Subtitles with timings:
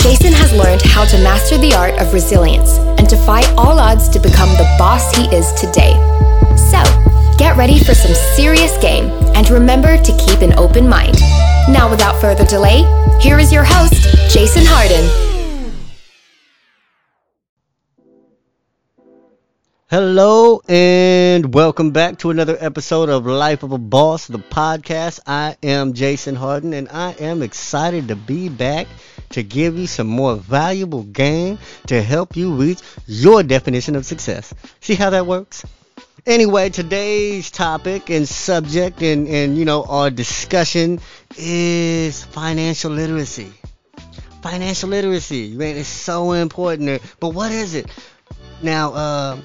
[0.00, 4.08] Jason has learned how to master the art of resilience and to fight all odds
[4.08, 5.92] to become the boss he is today.
[6.56, 6.80] So,
[7.36, 11.18] get ready for some serious game and remember to keep an open mind.
[11.68, 12.84] Now, without further delay,
[13.20, 15.28] here is your host, Jason Hardin.
[19.90, 25.20] Hello and welcome back to another episode of Life of a Boss, the podcast.
[25.26, 28.86] I am Jason Hardin and I am excited to be back
[29.30, 34.52] to give you some more valuable game to help you reach your definition of success.
[34.80, 35.64] See how that works?
[36.26, 41.00] Anyway, today's topic and subject and, and you know our discussion
[41.36, 43.52] is financial literacy.
[44.42, 47.00] Financial literacy, man, it's so important.
[47.18, 47.86] But what is it?
[48.62, 49.38] Now, uh,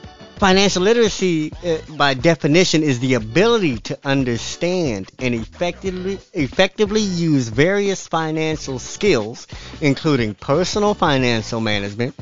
[0.44, 8.06] Financial literacy, uh, by definition, is the ability to understand and effectively effectively use various
[8.10, 9.48] financial skills,
[9.80, 12.14] including personal financial management,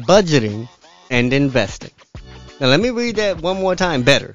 [0.00, 0.68] budgeting,
[1.10, 1.92] and investing.
[2.60, 4.34] Now, let me read that one more time better.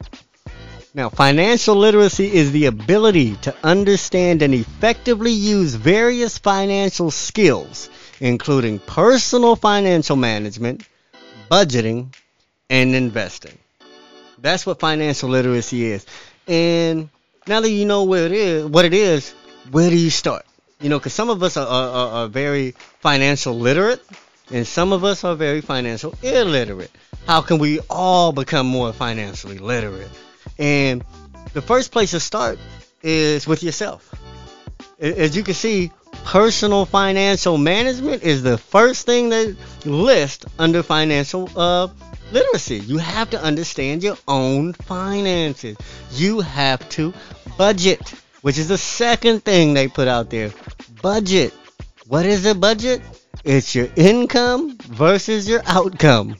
[0.95, 7.87] Now, financial literacy is the ability to understand and effectively use various financial skills,
[8.19, 10.81] including personal financial management,
[11.51, 12.11] budgeting,
[12.69, 13.57] and investing.
[14.39, 16.05] That's what financial literacy is.
[16.47, 17.09] And
[17.47, 19.33] now that you know where it is, what it is,
[19.71, 20.45] where do you start?
[20.79, 24.03] You know, because some of us are, are, are very financial literate,
[24.51, 26.91] and some of us are very financial illiterate.
[27.25, 30.09] How can we all become more financially literate?
[30.59, 31.03] And
[31.53, 32.59] the first place to start
[33.01, 34.13] is with yourself.
[34.99, 35.91] As you can see,
[36.23, 39.55] personal financial management is the first thing that
[39.85, 41.87] list under financial uh,
[42.31, 42.79] literacy.
[42.79, 45.77] You have to understand your own finances.
[46.11, 47.13] You have to
[47.57, 50.51] budget, which is the second thing they put out there.
[51.01, 51.53] Budget.
[52.07, 53.01] What is a budget?
[53.43, 56.35] It's your income versus your outcome.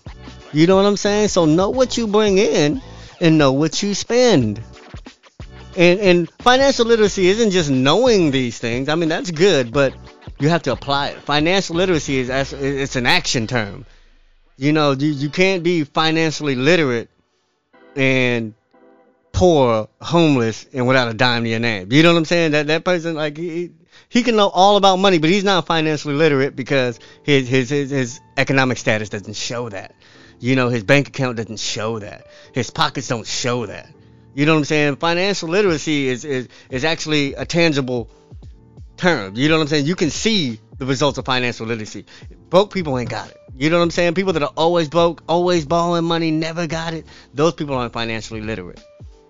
[0.54, 1.28] You know what I'm saying?
[1.30, 2.82] So know what you bring in
[3.20, 4.62] and know what you spend.
[5.76, 8.90] And, and financial literacy isn't just knowing these things.
[8.90, 9.94] I mean, that's good, but
[10.40, 11.18] you have to apply it.
[11.22, 13.86] Financial literacy is it's an action term.
[14.58, 17.10] You know, you, you can't be financially literate
[17.96, 18.56] and
[19.32, 21.92] poor, homeless, and without a dime to your name.
[21.92, 22.52] You know what I'm saying?
[22.52, 23.72] That that person like he,
[24.10, 27.92] he can know all about money, but he's not financially literate because his his his,
[27.92, 29.94] his economic status doesn't show that.
[30.40, 32.26] You know, his bank account doesn't show that.
[32.52, 33.88] His pockets don't show that.
[34.34, 34.96] You know what I'm saying?
[34.96, 38.10] Financial literacy is is is actually a tangible
[38.98, 39.36] term.
[39.36, 39.86] You know what I'm saying?
[39.86, 42.06] You can see the results of financial literacy.
[42.50, 43.38] Broke people ain't got it.
[43.58, 44.14] You know what I'm saying?
[44.14, 47.08] People that are always broke, always borrowing money, never got it.
[47.34, 48.84] Those people aren't financially literate.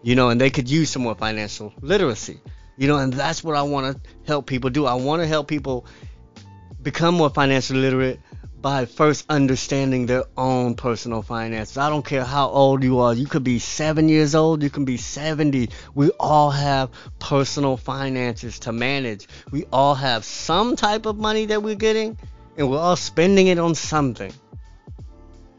[0.04, 2.42] You know, and they could use some more financial literacy.
[2.76, 4.86] You know, and that's what I want to help people do.
[4.86, 5.86] I want to help people
[6.82, 8.20] become more financially literate
[8.62, 11.78] by first understanding their own personal finances.
[11.78, 13.14] I don't care how old you are.
[13.14, 15.70] You could be 7 years old, you can be 70.
[15.96, 16.90] We all have
[17.20, 19.28] personal finances to manage.
[19.52, 22.18] We all have some type of money that we're getting
[22.58, 24.34] and we're all spending it on something.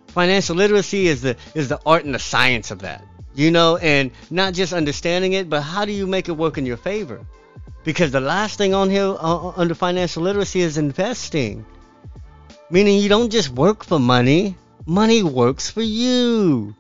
[0.09, 3.05] Financial literacy is the is the art and the science of that.
[3.35, 6.67] You know, and not just understanding it, but how do you make it work in
[6.67, 7.25] your favor?
[7.85, 11.65] Because the last thing on here uh, under financial literacy is investing.
[12.71, 14.57] Meaning you don't just work for money,
[14.87, 16.75] money works for you.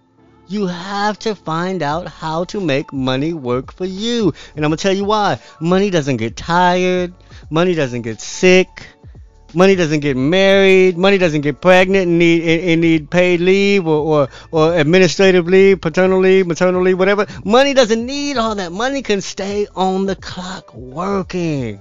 [0.49, 4.33] You have to find out how to make money work for you.
[4.57, 5.39] And I'm going to tell you why.
[5.61, 7.15] Money doesn't get tired,
[7.51, 8.87] money doesn't get sick,
[9.55, 14.23] money doesn't get married, money doesn't get pregnant and need and, need paid leave or,
[14.23, 17.27] or or administrative leave, paternal leave, maternal leave, whatever.
[17.45, 18.73] Money doesn't need all that.
[18.73, 21.81] Money can stay on the clock working.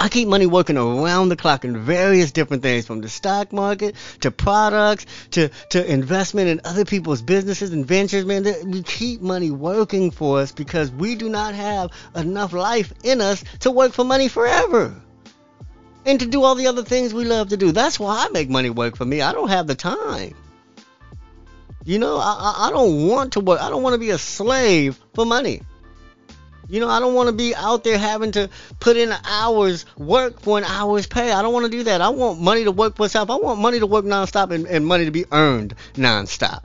[0.00, 3.96] I keep money working around the clock in various different things from the stock market
[4.20, 8.44] to products to, to investment in other people's businesses and ventures, man.
[8.64, 13.42] We keep money working for us because we do not have enough life in us
[13.60, 14.94] to work for money forever.
[16.04, 17.72] And to do all the other things we love to do.
[17.72, 19.20] That's why I make money work for me.
[19.20, 20.34] I don't have the time.
[21.84, 23.60] You know, I, I don't want to work.
[23.60, 25.62] I don't want to be a slave for money.
[26.68, 30.40] You know, I don't want to be out there having to put in hours work
[30.40, 31.32] for an hour's pay.
[31.32, 32.02] I don't want to do that.
[32.02, 33.30] I want money to work for itself.
[33.30, 36.64] I want money to work nonstop and, and money to be earned nonstop.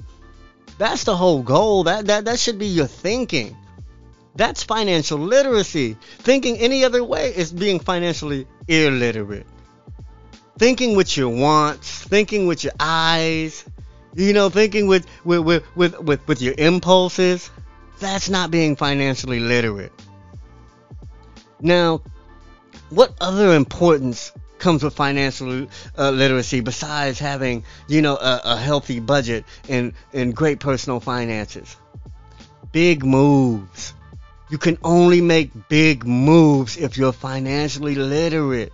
[0.77, 1.85] That's the whole goal.
[1.85, 3.55] That, that that should be your thinking.
[4.35, 5.97] That's financial literacy.
[6.19, 9.45] Thinking any other way is being financially illiterate.
[10.57, 13.65] Thinking with your wants, thinking with your eyes,
[14.15, 17.49] you know, thinking with with with with, with, with your impulses,
[17.99, 19.91] that's not being financially literate.
[21.61, 22.01] Now,
[22.89, 28.99] what other importance comes with financial uh, literacy besides having, you know, a, a healthy
[28.99, 31.75] budget and, and great personal finances?
[32.71, 33.93] Big moves.
[34.53, 38.71] You can only make big moves if you're financially literate.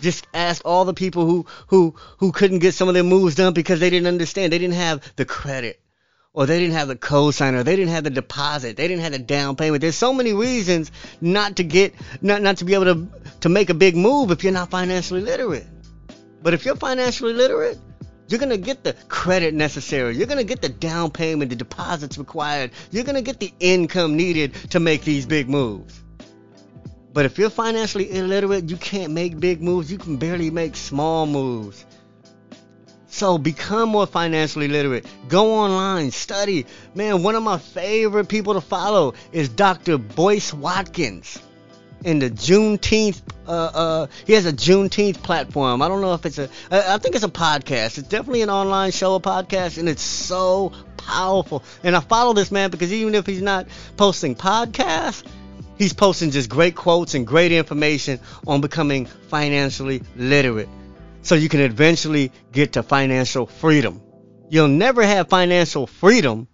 [0.00, 3.52] Just ask all the people who, who, who couldn't get some of their moves done
[3.52, 4.52] because they didn't understand.
[4.52, 5.80] They didn't have the credit
[6.32, 9.20] or they didn't have the cosigner, they didn't have the deposit, they didn't have the
[9.20, 9.80] down payment.
[9.80, 10.90] There's so many reasons
[11.20, 13.08] not to get not not to be able to
[13.42, 15.68] to make a big move if you're not financially literate.
[16.42, 17.78] But if you're financially literate,
[18.32, 20.16] you're going to get the credit necessary.
[20.16, 22.70] You're going to get the down payment, the deposits required.
[22.90, 26.02] You're going to get the income needed to make these big moves.
[27.12, 29.92] But if you're financially illiterate, you can't make big moves.
[29.92, 31.84] You can barely make small moves.
[33.08, 35.04] So become more financially literate.
[35.28, 36.64] Go online, study.
[36.94, 39.98] Man, one of my favorite people to follow is Dr.
[39.98, 41.38] Boyce Watkins
[42.04, 43.20] in the Juneteenth.
[43.46, 45.82] Uh, uh, he has a Juneteenth platform.
[45.82, 46.48] I don't know if it's a.
[46.70, 47.98] I think it's a podcast.
[47.98, 51.62] It's definitely an online show, a podcast, and it's so powerful.
[51.82, 53.66] And I follow this man because even if he's not
[53.96, 55.24] posting podcasts,
[55.78, 60.68] he's posting just great quotes and great information on becoming financially literate,
[61.22, 64.00] so you can eventually get to financial freedom.
[64.48, 66.46] You'll never have financial freedom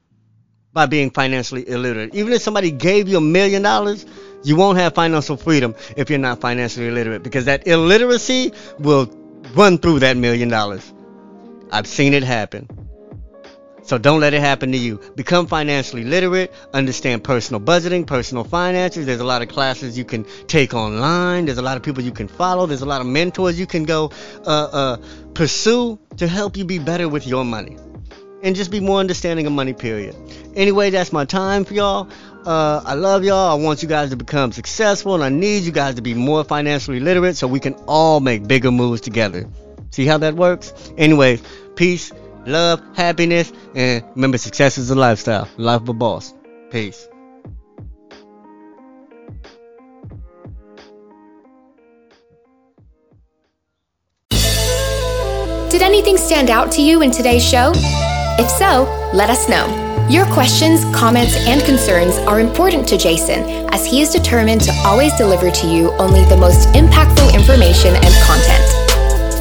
[0.73, 2.15] by being financially illiterate.
[2.15, 4.07] Even if somebody gave you a million dollars
[4.43, 9.07] you won't have financial freedom if you're not financially illiterate because that illiteracy will
[9.55, 10.93] run through that million dollars.
[11.71, 12.69] I've seen it happen.
[13.83, 15.01] So don't let it happen to you.
[15.17, 19.07] Become financially literate, understand personal budgeting, personal finances.
[19.07, 21.47] There's a lot of classes you can take online.
[21.47, 22.67] There's a lot of people you can follow.
[22.67, 24.13] There's a lot of mentors you can go
[24.45, 24.97] uh, uh,
[25.33, 27.79] pursue to help you be better with your money
[28.43, 30.17] and just be more understanding of money, period.
[30.55, 32.09] Anyway, that's my time for y'all.
[32.47, 33.51] Uh, I love y'all.
[33.51, 36.45] I want you guys to become successful, and I need you guys to be more
[36.45, 39.49] financially literate so we can all make bigger moves together.
[39.91, 40.73] See how that works?
[40.97, 41.41] Anyway,
[41.77, 42.13] peace,
[42.47, 45.49] love, happiness, and remember, success is a lifestyle.
[45.57, 46.33] Life of a boss.
[46.71, 47.09] Peace.
[55.71, 57.73] Did anything stand out to you in today's show?
[58.39, 59.67] If so, let us know.
[60.09, 63.43] Your questions, comments, and concerns are important to Jason
[63.75, 68.15] as he is determined to always deliver to you only the most impactful information and
[68.25, 68.65] content.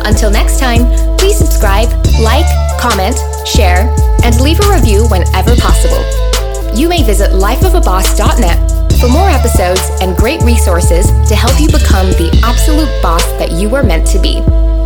[0.08, 0.84] Until next time,
[1.18, 1.88] please subscribe,
[2.20, 2.46] like,
[2.82, 3.16] comment,
[3.48, 3.88] share,
[4.24, 6.04] and leave a review whenever possible.
[6.76, 12.34] You may visit lifeofaboss.net for more episodes and great resources to help you become the
[12.44, 14.42] absolute boss that you were meant to be.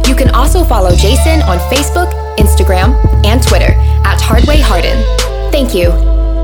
[0.08, 2.96] You can also follow Jason on Facebook, Instagram,
[3.26, 3.74] and Twitter
[4.06, 4.98] at Hardway Hardin.
[5.52, 5.92] Thank you.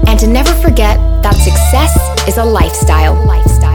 [0.08, 3.16] And to never forget that success is a lifestyle.
[3.26, 3.67] lifestyle.